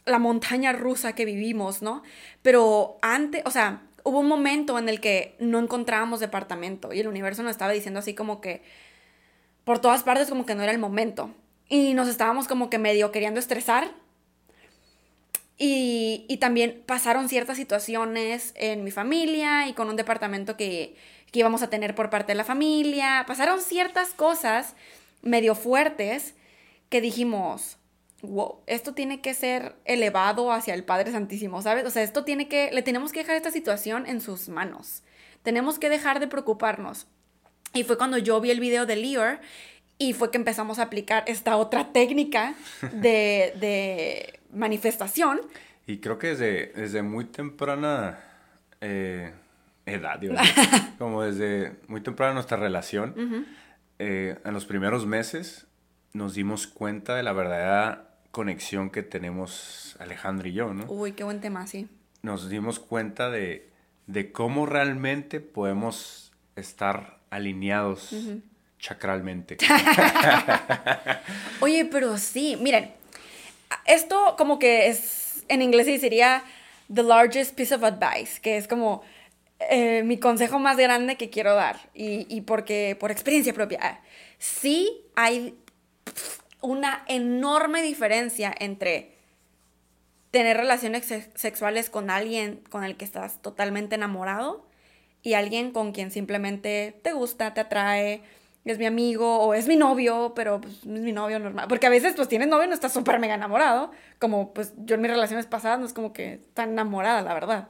[0.06, 2.04] la montaña rusa que vivimos, ¿no?
[2.42, 7.08] Pero antes, o sea, hubo un momento en el que no encontrábamos departamento y el
[7.08, 8.64] universo nos estaba diciendo así como que
[9.64, 11.32] por todas partes como que no era el momento.
[11.68, 13.92] Y nos estábamos como que medio queriendo estresar.
[15.62, 20.96] Y, y también pasaron ciertas situaciones en mi familia y con un departamento que,
[21.32, 23.26] que íbamos a tener por parte de la familia.
[23.28, 24.76] Pasaron ciertas cosas
[25.22, 26.36] medio fuertes
[26.90, 27.78] que dijimos,
[28.22, 31.86] wow, esto tiene que ser elevado hacia el Padre Santísimo, ¿sabes?
[31.86, 35.04] O sea, esto tiene que, le tenemos que dejar esta situación en sus manos.
[35.44, 37.08] Tenemos que dejar de preocuparnos.
[37.74, 39.40] Y fue cuando yo vi el video de Leor
[39.98, 42.56] y fue que empezamos a aplicar esta otra técnica
[42.94, 45.42] de, de manifestación.
[45.88, 48.20] Y creo que desde, desde muy temprana
[48.82, 49.34] eh,
[49.86, 50.20] edad,
[50.98, 53.48] como desde muy temprana nuestra relación,
[53.98, 55.68] eh, en los primeros meses
[56.14, 60.86] nos dimos cuenta de la verdadera conexión que tenemos Alejandro y yo, ¿no?
[60.86, 61.88] Uy, qué buen tema, sí.
[62.22, 63.70] Nos dimos cuenta de,
[64.08, 68.14] de cómo realmente podemos estar alineados
[68.80, 69.58] chacralmente.
[71.62, 72.94] Oye, pero sí, miren,
[73.86, 76.44] esto como que es, en inglés sería
[76.94, 79.02] the largest piece of advice, que es como
[79.60, 84.02] eh, mi consejo más grande que quiero dar, y, y porque por experiencia propia,
[84.38, 85.58] sí hay
[86.62, 89.14] una enorme diferencia entre
[90.32, 91.06] tener relaciones
[91.36, 94.68] sexuales con alguien con el que estás totalmente enamorado
[95.22, 98.22] y alguien con quien simplemente te gusta, te atrae,
[98.66, 101.68] es mi amigo o es mi novio, pero pues, es mi novio normal.
[101.68, 104.96] Porque a veces pues tienes novio y no estás súper mega enamorado, como pues yo
[104.96, 107.70] en mis relaciones pasadas no es como que tan enamorada, la verdad.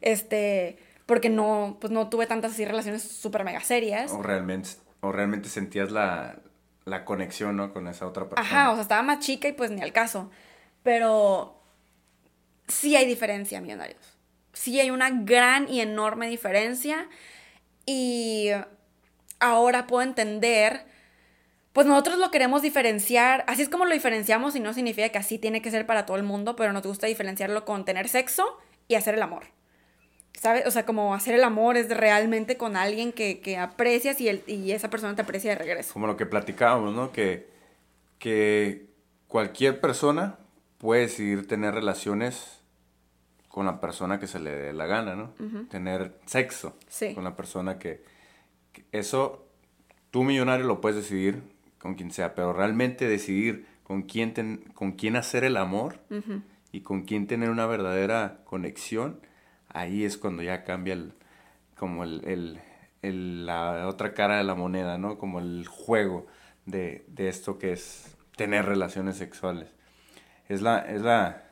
[0.00, 4.12] Este, porque no, pues no tuve tantas así relaciones súper mega serias.
[4.12, 6.36] O realmente, o realmente sentías la,
[6.84, 7.72] la conexión, ¿no?
[7.72, 8.48] Con esa otra persona.
[8.48, 10.30] Ajá, o sea, estaba más chica y pues ni al caso.
[10.82, 11.62] Pero
[12.66, 14.18] sí hay diferencia, millonarios.
[14.52, 17.08] Sí hay una gran y enorme diferencia.
[17.86, 18.50] Y
[19.42, 20.86] ahora puedo entender,
[21.72, 25.38] pues nosotros lo queremos diferenciar, así es como lo diferenciamos y no significa que así
[25.38, 28.94] tiene que ser para todo el mundo, pero nos gusta diferenciarlo con tener sexo y
[28.94, 29.44] hacer el amor.
[30.32, 30.66] ¿Sabes?
[30.66, 34.42] O sea, como hacer el amor es realmente con alguien que, que aprecias y, el,
[34.46, 35.92] y esa persona te aprecia de regreso.
[35.92, 37.12] Como lo que platicábamos, ¿no?
[37.12, 37.48] Que,
[38.18, 38.86] que
[39.28, 40.38] cualquier persona
[40.78, 42.60] puede decidir tener relaciones
[43.48, 45.34] con la persona que se le dé la gana, ¿no?
[45.68, 46.76] Tener sexo
[47.14, 48.02] con la persona que,
[48.92, 49.46] Eso,
[50.10, 51.42] tú millonario lo puedes decidir
[51.78, 55.98] con quien sea, pero realmente decidir con quién, con quién hacer el amor
[56.70, 59.20] y con quién tener una verdadera conexión
[59.72, 61.12] ahí es cuando ya cambia el,
[61.76, 62.60] como el,
[63.02, 65.18] la otra cara de la moneda, ¿no?
[65.18, 66.26] Como el juego
[66.66, 69.68] de, esto que es tener relaciones sexuales.
[70.48, 71.44] Es la, es la,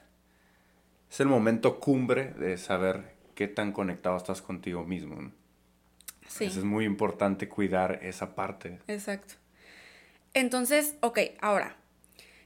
[1.11, 5.21] es el momento cumbre de saber qué tan conectado estás contigo mismo.
[5.21, 5.33] ¿no?
[6.31, 6.45] Sí.
[6.45, 8.79] es muy importante cuidar esa parte.
[8.87, 9.35] Exacto.
[10.33, 11.77] Entonces, ok, ahora,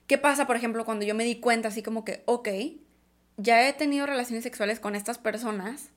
[0.07, 2.49] ¿qué pasa, por ejemplo, cuando yo me di cuenta así como que, ok,
[3.37, 5.91] ya he tenido relaciones sexuales con estas personas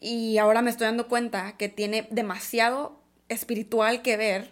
[0.00, 4.50] y ahora me estoy dando cuenta que tiene demasiado espiritual que ver,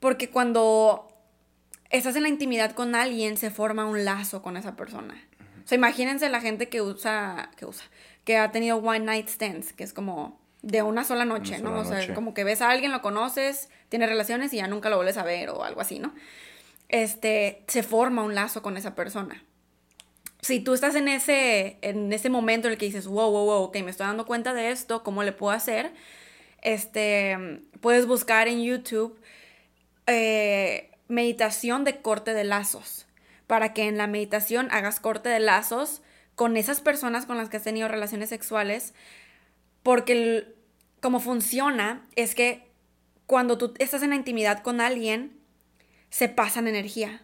[0.00, 1.08] porque cuando
[1.90, 5.14] estás en la intimidad con alguien se forma un lazo con esa persona.
[5.64, 7.84] O sea, imagínense la gente que usa, que usa,
[8.24, 11.78] que ha tenido one night stands, que es como de una sola noche, ¿no?
[11.78, 14.96] o sea, como que ves a alguien, lo conoces, tiene relaciones y ya nunca lo
[14.96, 16.14] vuelves a ver o algo así, ¿no?
[16.88, 19.42] Este, se forma un lazo con esa persona
[20.44, 23.62] si tú estás en ese, en ese momento en el que dices, wow, wow, wow,
[23.62, 25.92] ok, me estoy dando cuenta de esto, ¿cómo le puedo hacer?
[26.60, 29.18] Este, puedes buscar en YouTube
[30.06, 33.06] eh, meditación de corte de lazos,
[33.46, 36.02] para que en la meditación hagas corte de lazos
[36.34, 38.92] con esas personas con las que has tenido relaciones sexuales,
[39.84, 40.56] porque
[41.00, 42.72] como funciona es que
[43.26, 45.38] cuando tú estás en la intimidad con alguien,
[46.10, 47.22] se pasan energía.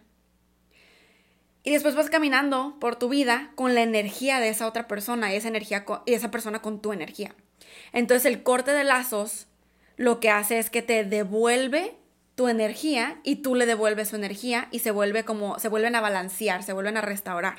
[1.63, 5.37] Y después vas caminando por tu vida con la energía de esa otra persona y
[5.37, 7.35] esa, energía y esa persona con tu energía.
[7.93, 9.47] Entonces el corte de lazos
[9.97, 11.95] lo que hace es que te devuelve
[12.35, 16.01] tu energía y tú le devuelves su energía y se vuelve como se vuelven a
[16.01, 17.57] balancear, se vuelven a restaurar.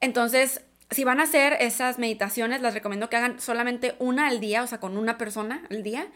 [0.00, 4.62] Entonces, si van a hacer esas meditaciones, les recomiendo que hagan solamente una al día,
[4.62, 6.08] o sea, con una persona al día,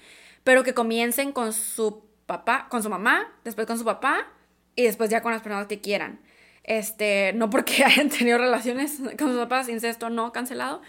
[0.42, 4.26] pero que comiencen con su papá, con su mamá, después con su papá
[4.74, 6.20] y después ya con las personas que quieran.
[6.64, 10.82] Este, no porque hayan tenido relaciones con sus papás, incesto no cancelado,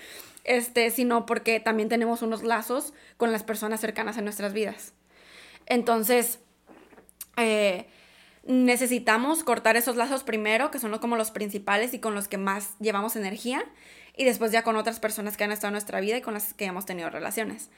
[0.43, 4.93] este, sino porque también tenemos unos lazos con las personas cercanas en nuestras vidas.
[5.67, 6.39] Entonces,
[7.37, 7.87] eh,
[8.45, 12.77] necesitamos cortar esos lazos primero, que son como los principales y con los que más
[12.79, 13.65] llevamos energía,
[14.15, 16.53] y después ya con otras personas que han estado en nuestra vida y con las
[16.53, 17.69] que hemos tenido relaciones.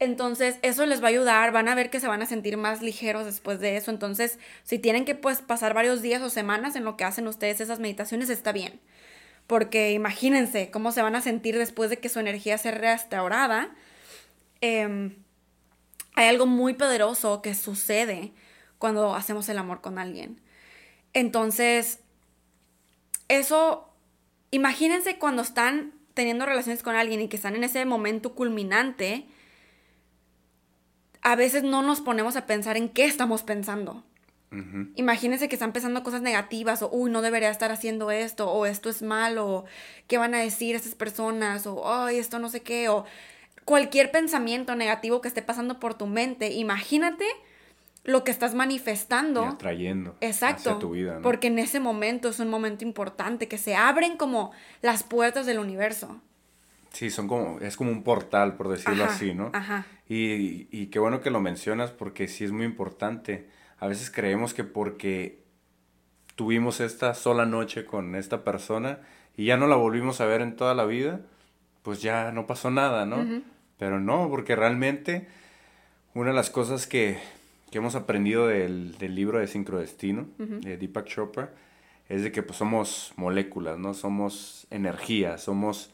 [0.00, 2.80] Entonces, eso les va a ayudar, van a ver que se van a sentir más
[2.80, 3.90] ligeros después de eso.
[3.90, 7.60] Entonces, si tienen que pues pasar varios días o semanas en lo que hacen ustedes
[7.60, 8.80] esas meditaciones, está bien.
[9.46, 13.74] Porque imagínense cómo se van a sentir después de que su energía sea restaurada.
[14.62, 15.16] Em,
[16.14, 18.32] hay algo muy poderoso que sucede
[18.80, 20.40] cuando hacemos el amor con alguien.
[21.12, 22.00] Entonces,
[23.28, 23.92] eso,
[24.50, 29.26] imagínense cuando están teniendo relaciones con alguien y que están en ese momento culminante,
[31.20, 34.02] a veces no nos ponemos a pensar en qué estamos pensando.
[34.96, 38.88] Imagínense que están pensando cosas negativas, o uy, no debería estar haciendo esto, o esto
[38.88, 39.64] es malo, o
[40.08, 43.04] qué van a decir esas personas, o ay, esto no sé qué, o
[43.64, 46.50] cualquier pensamiento negativo que esté pasando por tu mente.
[46.52, 47.26] Imagínate
[48.04, 49.44] lo que estás manifestando.
[49.44, 50.16] Y atrayendo.
[50.20, 50.78] Exacto.
[50.78, 51.20] tu vida.
[51.22, 55.58] Porque en ese momento es un momento importante, que se abren como las puertas del
[55.58, 56.20] universo.
[56.92, 59.50] Sí, son como, es como un portal, por decirlo así, ¿no?
[59.52, 59.86] Ajá.
[60.08, 63.48] Y, y, qué bueno que lo mencionas porque sí es muy importante.
[63.78, 65.44] A veces creemos que porque
[66.34, 69.00] tuvimos esta sola noche con esta persona
[69.36, 71.20] y ya no la volvimos a ver en toda la vida,
[71.82, 73.42] pues ya no pasó nada, ¿no?
[73.78, 75.28] Pero no, porque realmente
[76.12, 77.18] una de las cosas que,
[77.70, 81.52] que hemos aprendido del, del, libro de Sincrodestino, de Deepak Chopra,
[82.08, 83.94] es de que pues somos moléculas, ¿no?
[83.94, 85.92] Somos energía, somos,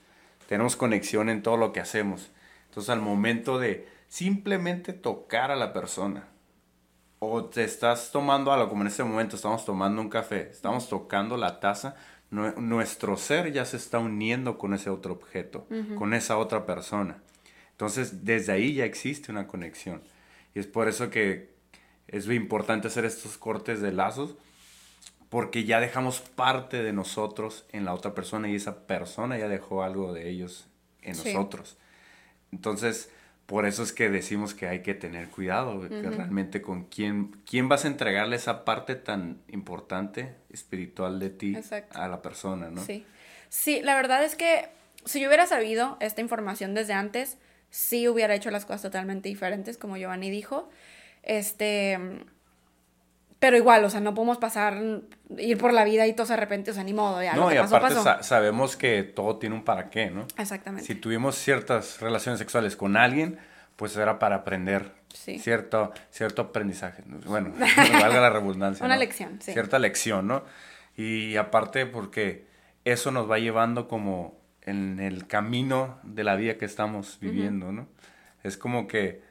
[0.48, 2.30] tenemos conexión en todo lo que hacemos.
[2.68, 6.28] Entonces al momento de simplemente tocar a la persona,
[7.18, 11.36] o te estás tomando algo, como en este momento estamos tomando un café, estamos tocando
[11.36, 11.96] la taza,
[12.30, 17.22] nuestro ser ya se está uniendo con ese otro objeto, con esa otra persona.
[17.70, 20.02] Entonces, desde ahí ya existe una conexión.
[20.54, 21.55] Y es por eso que
[22.08, 24.34] es importante hacer estos cortes de lazos
[25.28, 29.82] porque ya dejamos parte de nosotros en la otra persona y esa persona ya dejó
[29.82, 30.66] algo de ellos
[31.02, 31.76] en nosotros.
[32.52, 33.10] Entonces,
[33.46, 37.68] por eso es que decimos que hay que tener cuidado, que realmente con quién, quién
[37.68, 41.56] vas a entregarle esa parte tan importante espiritual de ti
[41.90, 42.84] a la persona, ¿no?
[42.84, 43.04] Sí.
[43.48, 44.68] Sí, la verdad es que
[45.04, 47.38] si yo hubiera sabido esta información desde antes,
[47.70, 50.68] sí hubiera hecho las cosas totalmente diferentes, como Giovanni dijo.
[51.26, 51.98] Este,
[53.38, 54.80] pero igual, o sea, no podemos pasar,
[55.36, 57.34] ir por la vida y todos de repente, o sea, ni modo, ya.
[57.34, 60.26] No, y aparte sabemos que todo tiene un para qué, ¿no?
[60.38, 60.86] Exactamente.
[60.86, 63.38] Si tuvimos ciertas relaciones sexuales con alguien,
[63.76, 67.02] pues era para aprender cierto, cierto aprendizaje.
[67.26, 67.52] Bueno,
[67.92, 68.86] valga la redundancia.
[68.86, 69.52] Una lección, sí.
[69.52, 70.44] Cierta lección, ¿no?
[70.96, 72.46] Y aparte porque
[72.84, 77.86] eso nos va llevando como en el camino de la vida que estamos viviendo, ¿no?
[78.42, 79.25] Es como que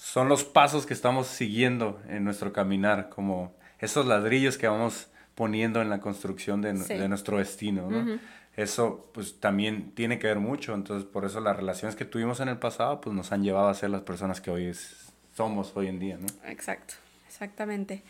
[0.00, 5.82] son los pasos que estamos siguiendo en nuestro caminar, como esos ladrillos que vamos poniendo
[5.82, 6.72] en la construcción de,
[7.06, 8.18] nuestro destino, ¿no?
[8.56, 12.48] Eso pues también tiene que ver mucho, entonces por eso las relaciones que tuvimos en
[12.48, 14.72] el pasado pues nos han llevado a ser las personas que hoy
[15.36, 16.26] somos hoy en día, ¿no?
[16.48, 16.94] Exacto,
[17.28, 18.02] exactamente.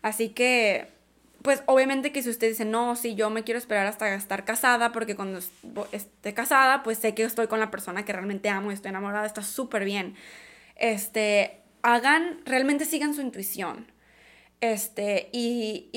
[0.00, 0.88] Así que,
[1.42, 4.92] pues obviamente que si usted dice, no, si yo me quiero esperar hasta estar casada,
[4.92, 5.40] porque cuando
[5.92, 9.26] esté casada, pues sé que estoy con la persona que realmente amo y estoy enamorada,
[9.26, 10.14] está súper bien
[10.76, 13.90] este, hagan, realmente sigan su intuición.
[14.60, 15.90] Este, y,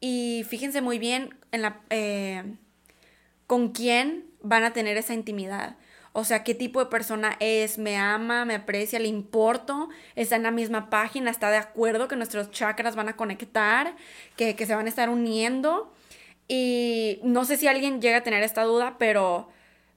[0.00, 2.56] y, fíjense muy bien en la, eh,
[3.46, 5.76] con quién van a tener esa intimidad.
[6.12, 10.44] O sea, qué tipo de persona es, me ama, me aprecia, le importo, está en
[10.44, 13.96] la misma página, está de acuerdo que nuestros chakras van a conectar,
[14.36, 15.92] que, que se van a estar uniendo.
[16.46, 19.48] Y no sé si alguien llega a tener esta duda, pero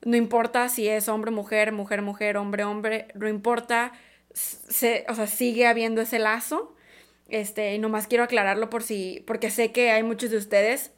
[0.06, 3.94] no importa si es hombre, mujer, mujer, mujer, hombre, hombre, no importa,
[4.34, 6.76] se, o sea, sigue habiendo ese lazo.
[7.30, 10.92] Este, y nomás quiero aclararlo por si, porque sé que hay muchos de ustedes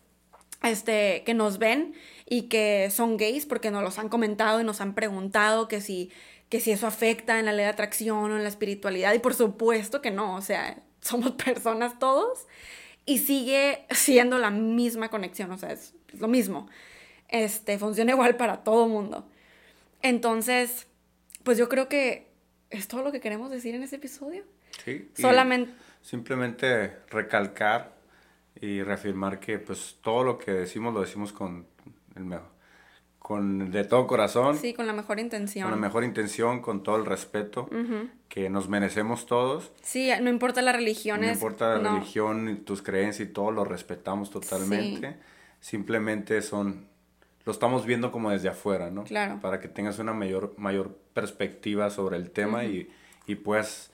[0.62, 1.96] este, que nos ven
[2.28, 6.12] y que son gays porque nos los han comentado y nos han preguntado que si,
[6.50, 9.14] que si eso afecta en la ley de atracción o en la espiritualidad.
[9.14, 12.48] Y por supuesto que no, o sea, somos personas todos
[13.06, 16.68] y sigue siendo la misma conexión, o sea, es lo mismo
[17.30, 19.28] este, funciona igual para todo mundo.
[20.02, 20.88] Entonces,
[21.44, 22.28] pues yo creo que
[22.70, 24.44] es todo lo que queremos decir en este episodio.
[24.84, 25.10] Sí.
[25.16, 25.72] Solamente.
[26.02, 27.94] Simplemente recalcar
[28.60, 31.66] y reafirmar que pues todo lo que decimos lo decimos con
[32.16, 32.60] el mejor
[33.30, 34.58] con de todo corazón.
[34.58, 35.70] Sí, con la mejor intención.
[35.70, 37.70] Con la mejor intención, con todo el respeto
[38.28, 39.72] que nos merecemos todos.
[39.84, 41.22] Sí, no importa la religión.
[41.22, 45.18] No importa la religión, tus creencias y todo, lo respetamos totalmente.
[45.60, 46.89] Simplemente son
[47.50, 49.06] lo estamos viendo como desde afuera, ¿no?
[49.06, 49.40] Claro.
[49.42, 52.88] Para que tengas una mayor, mayor perspectiva sobre el tema y,
[53.26, 53.90] y puedas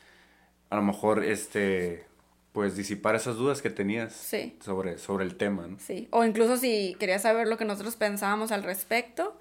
[0.70, 2.06] a lo mejor este
[2.52, 4.14] pues disipar esas dudas que tenías
[4.60, 5.68] sobre, sobre el tema.
[5.68, 5.78] ¿no?
[5.80, 9.38] Sí, o incluso si querías saber lo que nosotros pensábamos al respecto,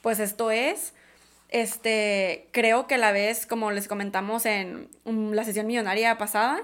[0.00, 0.92] pues esto es,
[1.48, 6.62] este, creo que a la vez, como les comentamos en la sesión millonaria pasada,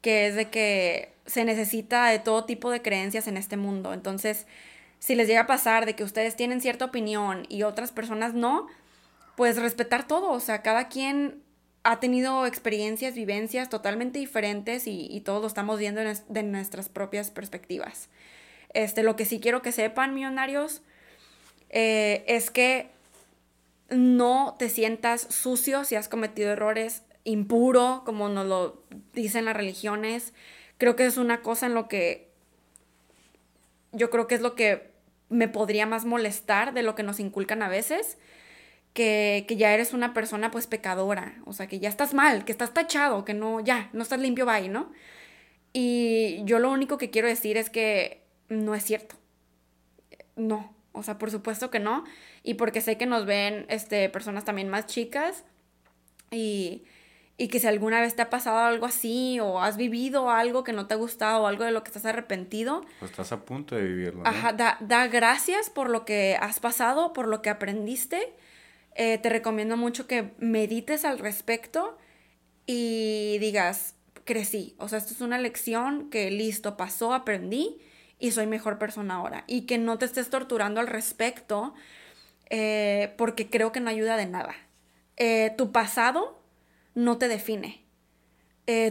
[0.00, 3.94] que es de que se necesita de todo tipo de creencias en este mundo.
[3.94, 4.46] Entonces,
[5.02, 8.68] si les llega a pasar de que ustedes tienen cierta opinión y otras personas no,
[9.34, 11.42] pues respetar todo, o sea, cada quien
[11.82, 18.10] ha tenido experiencias, vivencias totalmente diferentes y, todos lo estamos viendo de nuestras propias perspectivas.
[18.74, 20.82] Este, lo que sí quiero que sepan, millonarios,
[21.70, 22.88] eh, es que
[23.90, 30.32] no te sientas sucio si has cometido errores, impuro, como nos lo dicen las religiones.
[30.78, 32.30] Creo que es una cosa en lo que
[33.90, 34.91] yo creo que es lo que
[35.32, 38.18] me podría más molestar de lo que nos inculcan a veces
[38.94, 42.74] que, ya eres una persona pues pecadora, o sea, que ya estás mal, que estás
[42.74, 44.92] tachado, que no, ya, no estás limpio, bye, ¿no?
[45.72, 49.16] Y yo lo único que quiero decir es que no es cierto.
[50.36, 52.04] No, o sea, por supuesto que no.
[52.42, 55.44] Y porque sé que nos ven este, personas también más chicas
[56.30, 56.84] y,
[57.42, 60.72] y que si alguna vez te ha pasado algo así o has vivido algo que
[60.72, 62.84] no te ha gustado o algo de lo que estás arrepentido.
[63.00, 64.22] Pues estás a punto de vivirlo.
[64.24, 68.32] Ajá, da, da gracias por lo que has pasado, por lo que aprendiste
[68.94, 71.96] eh, te recomiendo mucho que medites al respecto
[72.66, 77.80] y digas, crecí, o sea, esto es una lección que listo, pasó, aprendí
[78.18, 79.44] y soy mejor persona ahora.
[79.46, 81.74] Y que no te estés torturando al respecto
[82.50, 84.54] eh, porque creo que no ayuda de nada.
[85.16, 86.41] Eh, tu pasado
[86.94, 87.84] no te define.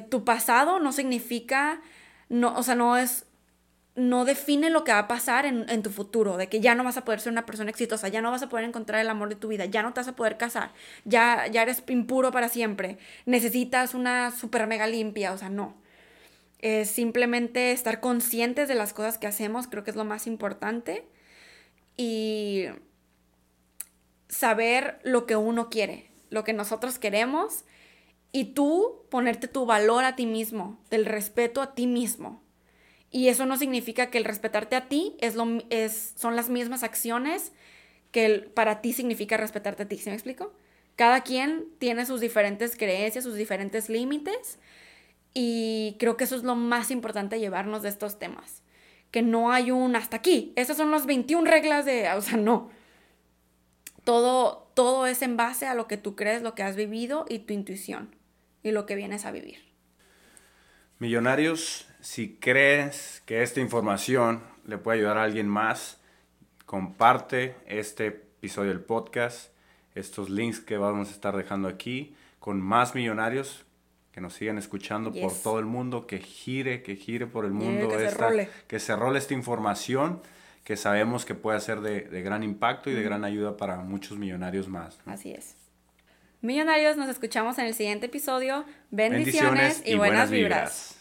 [0.09, 1.81] tu pasado no significa,
[2.29, 3.25] no, o sea, no es
[3.95, 6.95] no define lo que va a pasar en, tu futuro, de que ya no vas
[6.95, 9.35] a poder ser una persona exitosa, ya no vas a poder encontrar el amor de
[9.35, 10.71] tu vida, ya no te vas a poder casar,
[11.03, 15.75] ya, ya eres impuro para siempre, necesitas una super mega limpia, o sea, no.
[16.59, 21.05] Es simplemente estar conscientes de las cosas que hacemos, creo que es lo más importante,
[21.97, 22.67] y
[24.29, 27.65] saber lo que uno quiere, lo que nosotros queremos,
[28.31, 32.41] y tú ponerte tu valor a ti mismo, del respeto a ti mismo
[33.11, 36.81] y eso no significa que el respetarte a ti es lo, es, son las mismas
[36.81, 37.51] acciones
[38.11, 39.97] que para ti significa respetarte a ti.
[39.97, 40.53] ¿Se me explico?
[40.95, 44.59] Cada quien tiene sus diferentes creencias, sus diferentes límites.
[45.33, 48.63] Y creo que eso es lo más importante llevarnos de estos temas.
[49.11, 50.53] Que no hay un hasta aquí.
[50.55, 52.09] Esas son las 21 reglas de...
[52.13, 52.69] O sea, no.
[54.05, 57.39] Todo, todo es en base a lo que tú crees, lo que has vivido y
[57.39, 58.15] tu intuición.
[58.63, 59.59] Y lo que vienes a vivir.
[60.99, 65.99] Millonarios, si crees que esta información le puede ayudar a alguien más,
[66.65, 69.51] comparte este episodio del podcast,
[69.95, 73.65] estos links que vamos a estar dejando aquí con más millonarios
[74.11, 77.87] que nos sigan escuchando por todo el mundo, que gire, que gire por el mundo,
[77.89, 80.21] que, esta, se que se role esta información
[80.63, 84.67] que sabemos que puede ser de, gran impacto y de gran ayuda para muchos millonarios
[84.67, 84.99] más.
[85.05, 85.55] Así es.
[86.43, 88.65] Millonarios, nos escuchamos en el siguiente episodio.
[88.89, 90.97] Bendiciones, y, buenas, vibras.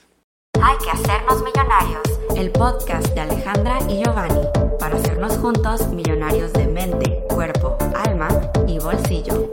[0.62, 2.03] Hay que hacernos millonarios.
[2.36, 4.43] El podcast de Alejandra y Giovanni
[4.78, 8.28] para hacernos juntos millonarios de mente, cuerpo, alma
[8.68, 9.51] y bolsillo.